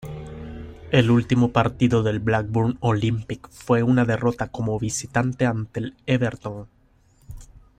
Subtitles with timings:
[0.89, 6.65] El último partido del Blackburn Olympic fue una derrota como visitante ante el Everton.